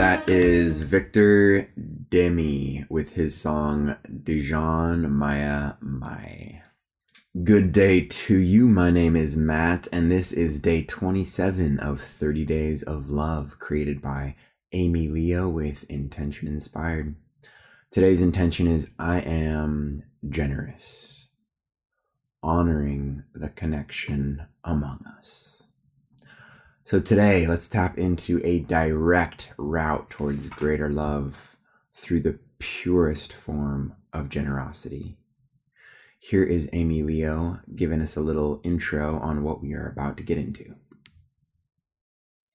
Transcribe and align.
That 0.00 0.30
is 0.30 0.80
Victor 0.80 1.68
Démé 1.78 2.88
with 2.88 3.12
his 3.12 3.38
song 3.38 3.96
Dijon 4.24 5.12
Maya 5.12 5.74
Mai. 5.82 6.62
Good 7.44 7.70
day 7.70 8.06
to 8.06 8.38
you. 8.38 8.66
My 8.66 8.90
name 8.90 9.14
is 9.14 9.36
Matt, 9.36 9.88
and 9.92 10.10
this 10.10 10.32
is 10.32 10.58
day 10.58 10.84
27 10.84 11.78
of 11.80 12.00
30 12.00 12.46
Days 12.46 12.82
of 12.82 13.10
Love, 13.10 13.58
created 13.58 14.00
by 14.00 14.36
Amy 14.72 15.06
Leo 15.08 15.50
with 15.50 15.84
Intention 15.90 16.48
Inspired. 16.48 17.14
Today's 17.90 18.22
intention 18.22 18.68
is 18.68 18.90
I 18.98 19.20
am 19.20 20.02
generous, 20.26 21.28
honoring 22.42 23.24
the 23.34 23.50
connection 23.50 24.46
among 24.64 25.04
us. 25.18 25.59
So 26.90 26.98
today, 26.98 27.46
let's 27.46 27.68
tap 27.68 27.98
into 27.98 28.40
a 28.44 28.58
direct 28.58 29.52
route 29.56 30.10
towards 30.10 30.48
greater 30.48 30.88
love 30.88 31.56
through 31.94 32.22
the 32.22 32.40
purest 32.58 33.32
form 33.32 33.94
of 34.12 34.28
generosity. 34.28 35.16
Here 36.18 36.42
is 36.42 36.68
Amy 36.72 37.04
Leo 37.04 37.60
giving 37.76 38.02
us 38.02 38.16
a 38.16 38.20
little 38.20 38.60
intro 38.64 39.20
on 39.20 39.44
what 39.44 39.62
we 39.62 39.72
are 39.72 39.86
about 39.86 40.16
to 40.16 40.24
get 40.24 40.36
into. 40.36 40.74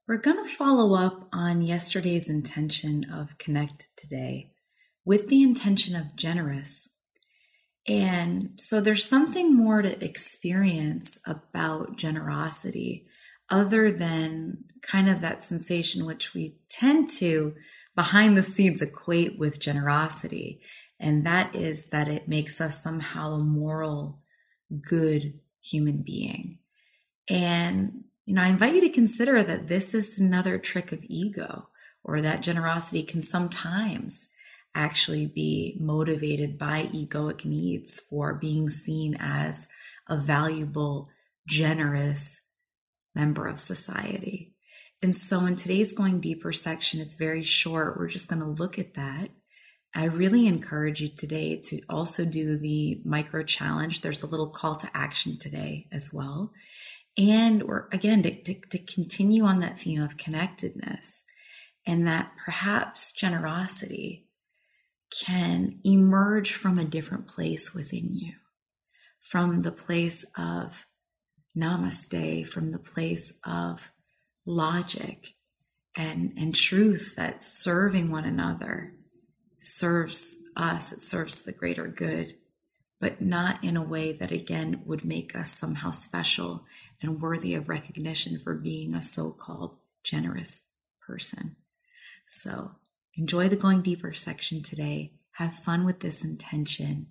We're 0.05 0.17
going 0.17 0.44
to 0.44 0.53
follow 0.53 0.95
up 0.95 1.30
on 1.31 1.61
yesterday's 1.61 2.27
intention 2.27 3.09
of 3.09 3.38
connect 3.38 3.95
today 3.95 4.52
with 5.05 5.30
the 5.30 5.44
intention 5.44 5.95
of 5.95 6.14
generous. 6.17 6.89
And 7.88 8.49
so 8.58 8.81
there's 8.81 9.08
something 9.08 9.55
more 9.55 9.81
to 9.81 10.03
experience 10.03 11.22
about 11.25 11.95
generosity 11.95 13.08
other 13.50 13.92
than 13.92 14.66
kind 14.82 15.10
of 15.10 15.22
that 15.22 15.44
sensation 15.44 16.06
which 16.06 16.34
we 16.34 16.56
tend 16.70 17.10
to 17.10 17.54
behind 17.96 18.36
the 18.36 18.44
scenes 18.44 18.82
equate 18.82 19.38
with 19.40 19.60
generosity. 19.60 20.62
And 21.00 21.26
that 21.26 21.56
is 21.56 21.90
that 21.90 22.08
it 22.08 22.28
makes 22.28 22.60
us 22.60 22.82
somehow 22.82 23.34
a 23.34 23.44
moral, 23.44 24.22
good 24.82 25.40
human 25.62 26.04
being. 26.06 26.60
And, 27.30 28.04
you 28.26 28.36
know, 28.36 28.42
I 28.42 28.48
invite 28.48 28.76
you 28.76 28.82
to 28.82 28.90
consider 28.90 29.44
that 29.44 29.68
this 29.68 29.94
is 29.94 30.20
another 30.20 30.58
trick 30.58 30.92
of 30.92 31.04
ego, 31.04 31.70
or 32.04 32.22
that 32.22 32.42
generosity 32.42 33.04
can 33.04 33.22
sometimes 33.22 34.30
actually 34.76 35.26
be 35.26 35.78
motivated 35.80 36.58
by 36.58 36.84
egoic 36.94 37.46
needs 37.46 38.00
for 38.00 38.36
being 38.36 38.70
seen 38.70 39.16
as 39.20 39.68
a 40.08 40.18
valuable, 40.18 41.10
generous, 41.48 42.42
member 43.16 43.47
of 43.47 43.59
society. 43.59 44.53
And 45.02 45.16
so 45.16 45.45
in 45.45 45.55
today's 45.55 45.94
Going 45.94 46.19
Deeper 46.19 46.52
section, 46.52 46.99
it's 46.99 47.16
very 47.16 47.44
short. 47.44 47.97
We're 47.97 48.08
just 48.08 48.30
going 48.30 48.41
to 48.41 48.47
look 48.47 48.80
at 48.80 48.94
that. 48.95 49.30
I 49.94 50.05
really 50.05 50.45
encourage 50.45 50.99
you 50.99 51.08
today 51.08 51.59
to 51.66 51.80
also 51.89 52.25
do 52.25 52.58
the 52.58 53.02
micro 53.05 53.43
challenge. 53.43 54.02
There's 54.02 54.23
a 54.23 54.27
little 54.27 54.49
call 54.49 54.75
to 54.75 54.89
action 54.93 55.38
today 55.39 55.88
as 55.91 56.11
well. 56.11 56.52
And 57.17 57.64
we're 57.64 57.87
again 57.93 58.23
to, 58.23 58.43
to, 58.43 58.55
to 58.71 58.77
continue 58.80 59.45
on 59.45 59.59
that 59.59 59.80
theme 59.80 60.02
of 60.02 60.17
connectedness 60.17 61.25
and 61.86 62.05
that 62.08 62.31
perhaps 62.43 63.14
generosity 63.14 64.27
can 65.23 65.80
emerge 65.86 66.52
from 66.52 66.77
a 66.77 66.83
different 66.83 67.27
place 67.27 67.73
within 67.73 68.15
you, 68.15 68.33
from 69.21 69.61
the 69.61 69.71
place 69.71 70.25
of 70.37 70.87
namaste 71.55 72.48
from 72.48 72.71
the 72.71 72.80
place 72.80 73.33
of 73.43 73.92
logic 74.45 75.36
and, 75.95 76.33
and 76.38 76.54
truth 76.54 77.16
that 77.16 77.42
serving 77.42 78.11
one 78.11 78.26
another 78.26 78.93
serves 79.60 80.38
us, 80.55 80.92
it 80.92 81.02
serves 81.02 81.43
the 81.43 81.54
greater 81.54 81.88
good, 81.88 82.36
but 82.99 83.21
not 83.21 83.64
in 83.64 83.77
a 83.77 83.83
way 83.83 84.11
that 84.11 84.32
again 84.32 84.82
would 84.86 85.05
make 85.05 85.36
us 85.36 85.52
somehow 85.52 85.92
special 85.92 86.66
and 87.02 87.21
worthy 87.21 87.54
of 87.55 87.70
recognition 87.70 88.37
for 88.37 88.55
being 88.55 88.93
a 88.93 89.02
so 89.02 89.32
called 89.32 89.77
generous 90.04 90.66
person. 91.02 91.55
So 92.27 92.72
enjoy 93.16 93.49
the 93.49 93.55
going 93.55 93.82
deeper 93.82 94.14
section 94.14 94.61
today. 94.61 95.14
Have 95.33 95.54
fun 95.54 95.86
with 95.86 95.99
this 95.99 96.23
intention 96.23 97.08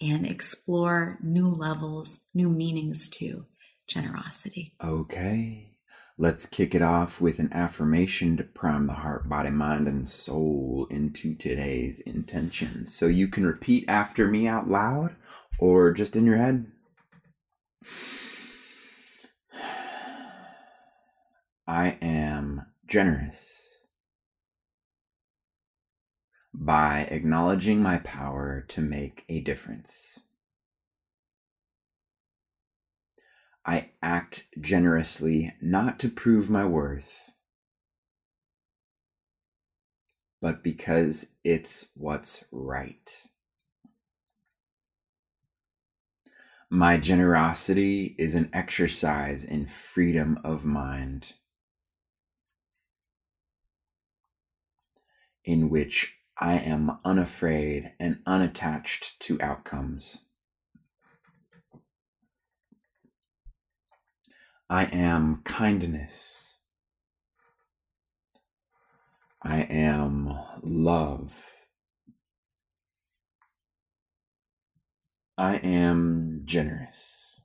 and 0.00 0.26
explore 0.26 1.18
new 1.22 1.48
levels, 1.48 2.20
new 2.32 2.48
meanings 2.48 3.08
too 3.08 3.46
generosity. 3.86 4.74
Okay. 4.82 5.70
Let's 6.16 6.46
kick 6.46 6.76
it 6.76 6.82
off 6.82 7.20
with 7.20 7.40
an 7.40 7.52
affirmation 7.52 8.36
to 8.36 8.44
prime 8.44 8.86
the 8.86 8.92
heart, 8.92 9.28
body, 9.28 9.50
mind, 9.50 9.88
and 9.88 10.08
soul 10.08 10.86
into 10.88 11.34
today's 11.34 11.98
intention. 12.00 12.86
So 12.86 13.06
you 13.06 13.26
can 13.26 13.44
repeat 13.44 13.84
after 13.88 14.28
me 14.28 14.46
out 14.46 14.68
loud 14.68 15.16
or 15.58 15.92
just 15.92 16.14
in 16.14 16.24
your 16.24 16.36
head. 16.36 16.70
I 21.66 21.98
am 22.00 22.66
generous 22.86 23.64
by 26.54 27.08
acknowledging 27.10 27.82
my 27.82 27.98
power 27.98 28.64
to 28.68 28.80
make 28.80 29.24
a 29.28 29.40
difference. 29.40 30.20
I 33.66 33.90
act 34.02 34.48
generously 34.60 35.54
not 35.60 35.98
to 36.00 36.10
prove 36.10 36.50
my 36.50 36.66
worth, 36.66 37.30
but 40.42 40.62
because 40.62 41.28
it's 41.42 41.90
what's 41.94 42.44
right. 42.52 43.10
My 46.68 46.98
generosity 46.98 48.14
is 48.18 48.34
an 48.34 48.50
exercise 48.52 49.44
in 49.44 49.66
freedom 49.66 50.40
of 50.44 50.64
mind, 50.64 51.34
in 55.44 55.70
which 55.70 56.16
I 56.36 56.54
am 56.54 56.98
unafraid 57.04 57.94
and 57.98 58.20
unattached 58.26 59.20
to 59.20 59.40
outcomes. 59.40 60.24
I 64.70 64.84
am 64.86 65.42
kindness. 65.44 66.58
I 69.42 69.60
am 69.60 70.32
love. 70.62 71.34
I 75.36 75.56
am 75.56 76.42
generous. 76.44 77.42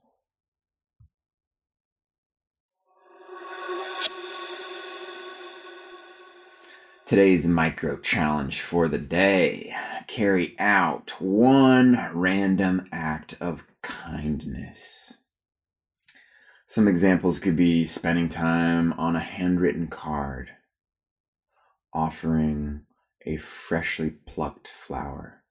Today's 7.06 7.48
micro 7.48 7.98
challenge 7.98 8.62
for 8.62 8.88
the 8.88 9.00
day 9.00 9.76
carry 10.08 10.56
out 10.58 11.20
one 11.20 12.00
random 12.14 12.88
act 12.94 13.36
of 13.42 13.66
kindness. 13.82 15.18
Some 16.70 16.88
examples 16.88 17.40
could 17.40 17.56
be 17.56 17.84
spending 17.84 18.30
time 18.30 18.94
on 18.94 19.16
a 19.16 19.20
handwritten 19.20 19.88
card, 19.88 20.52
offering 21.92 22.82
a 23.26 23.38
freshly 23.38 24.12
plucked 24.12 24.68
flower, 24.68 25.42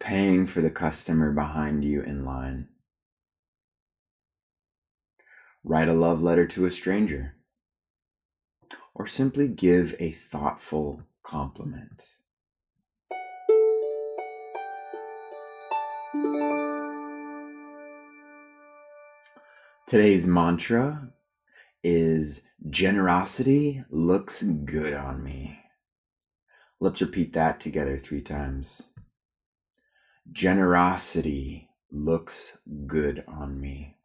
paying 0.00 0.46
for 0.46 0.60
the 0.60 0.70
customer 0.70 1.30
behind 1.30 1.84
you 1.84 2.02
in 2.02 2.24
line, 2.24 2.66
write 5.62 5.86
a 5.86 5.94
love 5.94 6.20
letter 6.20 6.48
to 6.48 6.64
a 6.64 6.70
stranger, 6.70 7.36
or 8.92 9.06
simply 9.06 9.46
give 9.46 9.94
a 10.00 10.10
thoughtful 10.10 11.04
compliment. 11.22 12.02
Today's 19.94 20.26
mantra 20.26 21.08
is 21.84 22.42
generosity 22.68 23.84
looks 23.90 24.42
good 24.42 24.92
on 24.92 25.22
me. 25.22 25.60
Let's 26.80 27.00
repeat 27.00 27.32
that 27.34 27.60
together 27.60 27.96
three 27.96 28.20
times. 28.20 28.88
Generosity 30.32 31.68
looks 31.92 32.58
good 32.88 33.22
on 33.28 33.60
me. 33.60 33.96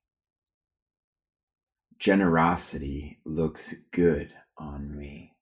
Generosity 1.98 3.18
looks 3.26 3.74
good 3.90 4.32
on 4.60 4.96
me. 4.96 5.34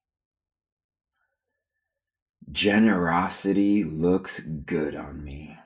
Generosity 2.50 3.84
looks 3.84 4.40
good 4.40 4.96
on 4.96 5.22
me. 5.22 5.57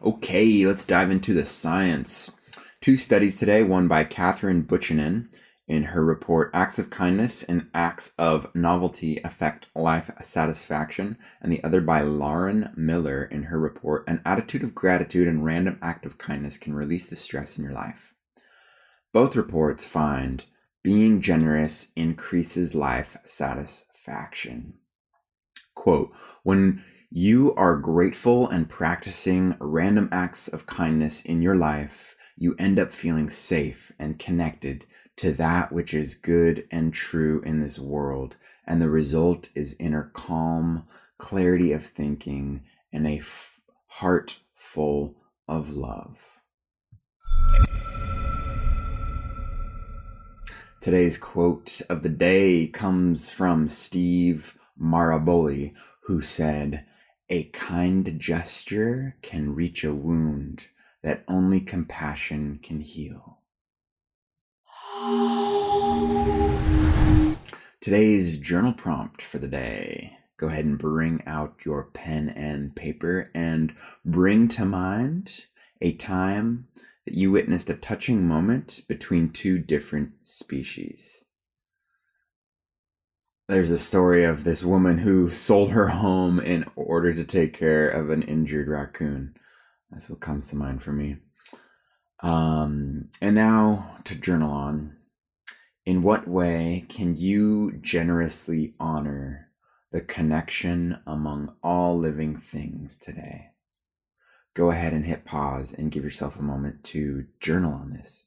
Okay, 0.00 0.64
let's 0.64 0.84
dive 0.84 1.10
into 1.10 1.34
the 1.34 1.44
science. 1.44 2.30
Two 2.80 2.94
studies 2.94 3.36
today, 3.36 3.64
one 3.64 3.88
by 3.88 4.04
Katharine 4.04 4.62
Buchanan 4.62 5.28
in 5.66 5.82
her 5.82 6.04
report 6.04 6.52
Acts 6.54 6.78
of 6.78 6.88
Kindness 6.88 7.42
and 7.42 7.68
Acts 7.74 8.12
of 8.16 8.46
Novelty 8.54 9.20
Affect 9.24 9.70
Life 9.74 10.08
Satisfaction, 10.22 11.16
and 11.42 11.50
the 11.50 11.64
other 11.64 11.80
by 11.80 12.02
Lauren 12.02 12.72
Miller 12.76 13.24
in 13.24 13.42
her 13.42 13.58
report 13.58 14.04
An 14.06 14.22
Attitude 14.24 14.62
of 14.62 14.72
Gratitude 14.72 15.26
and 15.26 15.44
Random 15.44 15.80
Act 15.82 16.06
of 16.06 16.16
Kindness 16.16 16.58
Can 16.58 16.74
Release 16.74 17.08
the 17.08 17.16
Stress 17.16 17.58
in 17.58 17.64
Your 17.64 17.72
Life. 17.72 18.14
Both 19.12 19.34
reports 19.34 19.84
find 19.84 20.44
being 20.84 21.20
generous 21.20 21.90
increases 21.96 22.72
life 22.72 23.16
satisfaction. 23.24 24.74
Quote, 25.74 26.12
when 26.44 26.84
you 27.10 27.54
are 27.54 27.76
grateful 27.76 28.46
and 28.48 28.68
practicing 28.68 29.56
random 29.60 30.10
acts 30.12 30.46
of 30.46 30.66
kindness 30.66 31.22
in 31.22 31.40
your 31.40 31.56
life, 31.56 32.14
you 32.36 32.54
end 32.58 32.78
up 32.78 32.92
feeling 32.92 33.30
safe 33.30 33.90
and 33.98 34.18
connected 34.18 34.84
to 35.16 35.32
that 35.32 35.72
which 35.72 35.94
is 35.94 36.14
good 36.14 36.68
and 36.70 36.92
true 36.92 37.40
in 37.46 37.60
this 37.60 37.78
world. 37.78 38.36
And 38.66 38.82
the 38.82 38.90
result 38.90 39.48
is 39.54 39.74
inner 39.80 40.10
calm, 40.12 40.84
clarity 41.16 41.72
of 41.72 41.86
thinking, 41.86 42.64
and 42.92 43.06
a 43.06 43.16
f- 43.16 43.62
heart 43.86 44.40
full 44.54 45.16
of 45.48 45.70
love. 45.70 46.18
Today's 50.82 51.16
quote 51.16 51.80
of 51.88 52.02
the 52.02 52.10
day 52.10 52.66
comes 52.66 53.30
from 53.30 53.66
Steve 53.66 54.58
Maraboli, 54.80 55.74
who 56.02 56.20
said, 56.20 56.84
A 57.30 57.44
kind 57.50 58.18
gesture 58.18 59.16
can 59.20 59.54
reach 59.54 59.84
a 59.84 59.92
wound 59.92 60.68
that 61.02 61.24
only 61.28 61.60
compassion 61.60 62.58
can 62.62 62.80
heal. 62.80 63.40
Today's 67.82 68.38
journal 68.38 68.72
prompt 68.72 69.20
for 69.20 69.36
the 69.36 69.46
day. 69.46 70.16
Go 70.38 70.46
ahead 70.46 70.64
and 70.64 70.78
bring 70.78 71.22
out 71.26 71.66
your 71.66 71.84
pen 71.84 72.30
and 72.30 72.74
paper 72.74 73.30
and 73.34 73.74
bring 74.06 74.48
to 74.48 74.64
mind 74.64 75.44
a 75.82 75.92
time 75.92 76.68
that 77.04 77.12
you 77.12 77.30
witnessed 77.30 77.68
a 77.68 77.74
touching 77.74 78.26
moment 78.26 78.84
between 78.88 79.28
two 79.28 79.58
different 79.58 80.12
species. 80.24 81.26
There's 83.48 83.70
a 83.70 83.78
story 83.78 84.24
of 84.24 84.44
this 84.44 84.62
woman 84.62 84.98
who 84.98 85.30
sold 85.30 85.70
her 85.70 85.88
home 85.88 86.38
in 86.38 86.66
order 86.76 87.14
to 87.14 87.24
take 87.24 87.54
care 87.54 87.88
of 87.88 88.10
an 88.10 88.20
injured 88.20 88.68
raccoon. 88.68 89.34
That's 89.90 90.10
what 90.10 90.20
comes 90.20 90.48
to 90.48 90.56
mind 90.56 90.82
for 90.82 90.92
me. 90.92 91.16
Um, 92.22 93.08
and 93.22 93.34
now 93.34 93.96
to 94.04 94.20
journal 94.20 94.50
on. 94.52 94.98
In 95.86 96.02
what 96.02 96.28
way 96.28 96.84
can 96.90 97.16
you 97.16 97.72
generously 97.80 98.74
honor 98.78 99.48
the 99.92 100.02
connection 100.02 100.98
among 101.06 101.54
all 101.62 101.98
living 101.98 102.36
things 102.36 102.98
today? 102.98 103.46
Go 104.52 104.70
ahead 104.70 104.92
and 104.92 105.06
hit 105.06 105.24
pause 105.24 105.72
and 105.72 105.90
give 105.90 106.04
yourself 106.04 106.38
a 106.38 106.42
moment 106.42 106.84
to 106.84 107.24
journal 107.40 107.72
on 107.72 107.94
this. 107.94 108.26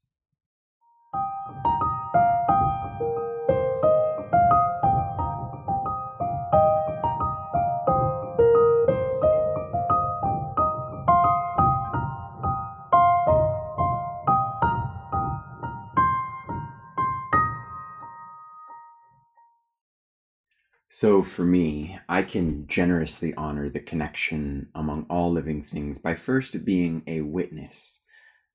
So, 20.94 21.24
for 21.24 21.46
me, 21.46 21.98
I 22.10 22.22
can 22.22 22.68
generously 22.68 23.34
honor 23.36 23.70
the 23.70 23.80
connection 23.80 24.68
among 24.76 25.06
all 25.10 25.32
living 25.32 25.64
things 25.64 25.98
by 25.98 26.16
first 26.16 26.66
being 26.66 27.02
a 27.08 27.22
witness 27.22 28.02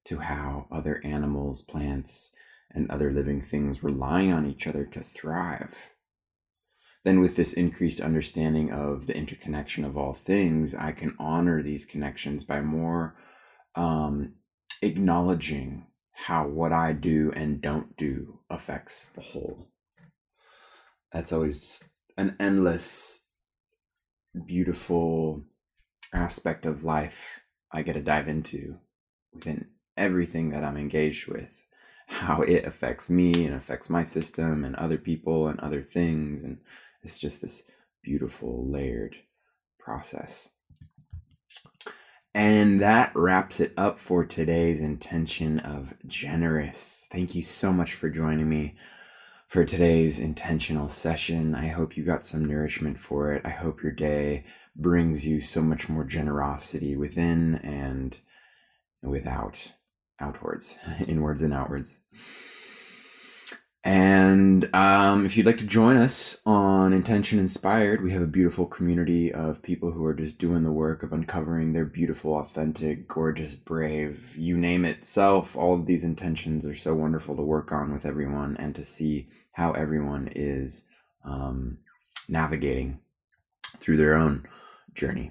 to 0.04 0.18
how 0.18 0.66
other 0.70 1.00
animals, 1.02 1.62
plants, 1.62 2.32
and 2.70 2.90
other 2.90 3.10
living 3.10 3.40
things 3.40 3.82
rely 3.82 4.26
on 4.26 4.44
each 4.44 4.66
other 4.66 4.84
to 4.84 5.00
thrive. 5.00 5.74
Then, 7.04 7.22
with 7.22 7.36
this 7.36 7.54
increased 7.54 8.02
understanding 8.02 8.70
of 8.70 9.06
the 9.06 9.16
interconnection 9.16 9.86
of 9.86 9.96
all 9.96 10.12
things, 10.12 10.74
I 10.74 10.92
can 10.92 11.16
honor 11.18 11.62
these 11.62 11.86
connections 11.86 12.44
by 12.44 12.60
more 12.60 13.16
um, 13.76 14.34
acknowledging 14.82 15.86
how 16.12 16.46
what 16.46 16.74
I 16.74 16.92
do 16.92 17.32
and 17.34 17.62
don't 17.62 17.96
do 17.96 18.40
affects 18.50 19.08
the 19.08 19.22
whole. 19.22 19.68
That's 21.10 21.32
always 21.32 21.82
an 22.16 22.36
endless, 22.40 23.24
beautiful 24.46 25.42
aspect 26.12 26.66
of 26.66 26.84
life 26.84 27.40
I 27.72 27.82
get 27.82 27.94
to 27.94 28.00
dive 28.00 28.28
into 28.28 28.78
within 29.32 29.68
everything 29.96 30.50
that 30.50 30.64
I'm 30.64 30.76
engaged 30.76 31.26
with, 31.26 31.66
how 32.06 32.42
it 32.42 32.64
affects 32.64 33.10
me 33.10 33.44
and 33.44 33.54
affects 33.54 33.90
my 33.90 34.02
system 34.02 34.64
and 34.64 34.76
other 34.76 34.98
people 34.98 35.48
and 35.48 35.58
other 35.60 35.82
things. 35.82 36.42
And 36.42 36.58
it's 37.02 37.18
just 37.18 37.42
this 37.42 37.64
beautiful, 38.02 38.66
layered 38.70 39.16
process. 39.78 40.48
And 42.34 42.82
that 42.82 43.12
wraps 43.14 43.60
it 43.60 43.72
up 43.78 43.98
for 43.98 44.24
today's 44.24 44.82
intention 44.82 45.58
of 45.60 45.94
generous. 46.06 47.06
Thank 47.10 47.34
you 47.34 47.42
so 47.42 47.72
much 47.72 47.94
for 47.94 48.10
joining 48.10 48.48
me 48.48 48.76
for 49.46 49.64
today's 49.64 50.18
intentional 50.18 50.88
session. 50.88 51.54
I 51.54 51.68
hope 51.68 51.96
you 51.96 52.04
got 52.04 52.24
some 52.24 52.44
nourishment 52.44 52.98
for 52.98 53.32
it. 53.32 53.42
I 53.44 53.50
hope 53.50 53.82
your 53.82 53.92
day 53.92 54.44
brings 54.74 55.26
you 55.26 55.40
so 55.40 55.60
much 55.60 55.88
more 55.88 56.04
generosity 56.04 56.96
within 56.96 57.56
and 57.56 58.18
without, 59.02 59.72
outwards, 60.20 60.78
inwards 61.06 61.42
and 61.42 61.54
outwards. 61.54 62.00
And 63.86 64.68
um, 64.74 65.24
if 65.24 65.36
you'd 65.36 65.46
like 65.46 65.58
to 65.58 65.66
join 65.66 65.96
us 65.96 66.42
on 66.44 66.92
Intention 66.92 67.38
Inspired, 67.38 68.02
we 68.02 68.10
have 68.10 68.22
a 68.22 68.26
beautiful 68.26 68.66
community 68.66 69.32
of 69.32 69.62
people 69.62 69.92
who 69.92 70.04
are 70.06 70.12
just 70.12 70.40
doing 70.40 70.64
the 70.64 70.72
work 70.72 71.04
of 71.04 71.12
uncovering 71.12 71.72
their 71.72 71.84
beautiful, 71.84 72.36
authentic, 72.36 73.06
gorgeous, 73.06 73.54
brave, 73.54 74.34
you 74.36 74.56
name 74.56 74.84
it, 74.84 75.04
self. 75.04 75.54
All 75.54 75.72
of 75.72 75.86
these 75.86 76.02
intentions 76.02 76.66
are 76.66 76.74
so 76.74 76.96
wonderful 76.96 77.36
to 77.36 77.42
work 77.42 77.70
on 77.70 77.92
with 77.92 78.04
everyone 78.04 78.56
and 78.56 78.74
to 78.74 78.84
see 78.84 79.28
how 79.52 79.70
everyone 79.70 80.32
is 80.34 80.86
um, 81.24 81.78
navigating 82.28 82.98
through 83.78 83.98
their 83.98 84.16
own 84.16 84.48
journey. 84.94 85.30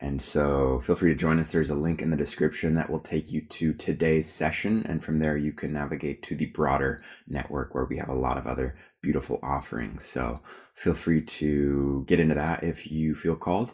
And 0.00 0.22
so 0.22 0.80
feel 0.80 0.94
free 0.94 1.10
to 1.10 1.16
join 1.16 1.40
us. 1.40 1.50
There's 1.50 1.70
a 1.70 1.74
link 1.74 2.02
in 2.02 2.10
the 2.10 2.16
description 2.16 2.74
that 2.74 2.88
will 2.88 3.00
take 3.00 3.32
you 3.32 3.40
to 3.40 3.74
today's 3.74 4.30
session. 4.30 4.84
And 4.88 5.02
from 5.02 5.18
there, 5.18 5.36
you 5.36 5.52
can 5.52 5.72
navigate 5.72 6.22
to 6.24 6.36
the 6.36 6.46
broader 6.46 7.00
network 7.26 7.74
where 7.74 7.84
we 7.84 7.96
have 7.98 8.08
a 8.08 8.14
lot 8.14 8.38
of 8.38 8.46
other 8.46 8.78
beautiful 9.02 9.40
offerings. 9.42 10.04
So 10.04 10.40
feel 10.74 10.94
free 10.94 11.22
to 11.22 12.04
get 12.06 12.20
into 12.20 12.36
that 12.36 12.62
if 12.62 12.90
you 12.90 13.14
feel 13.14 13.34
called. 13.34 13.72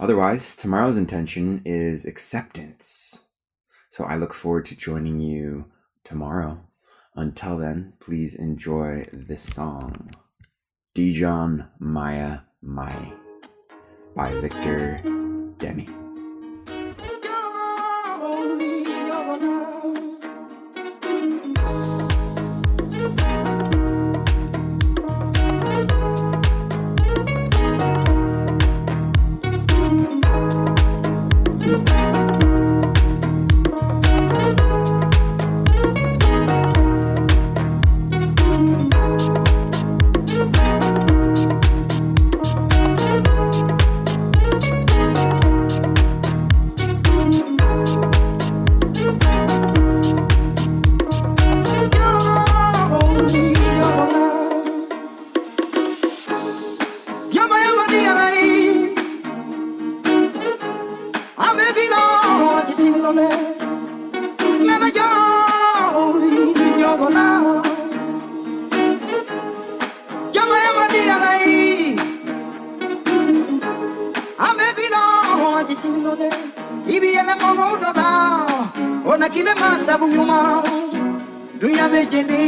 Otherwise, 0.00 0.56
tomorrow's 0.56 0.96
intention 0.96 1.60
is 1.66 2.06
acceptance. 2.06 3.24
So 3.90 4.04
I 4.04 4.16
look 4.16 4.32
forward 4.32 4.64
to 4.66 4.76
joining 4.76 5.20
you 5.20 5.66
tomorrow. 6.02 6.60
Until 7.14 7.58
then, 7.58 7.92
please 8.00 8.34
enjoy 8.34 9.06
this 9.12 9.42
song 9.42 10.12
Dijon 10.94 11.68
Maya 11.78 12.40
Mai 12.62 13.12
by 14.16 14.30
Victor 14.40 15.21
Démé. 15.62 16.01
ibiyanga 76.88 77.34
kongo 77.36 77.76
doba 77.82 78.08
ona 79.06 79.28
kile 79.28 79.54
masa 79.54 79.98
bunyuma. 79.98 80.62
Dunya 81.60 81.88
bejendi 81.88 82.42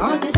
I 0.00 0.16
this 0.18 0.37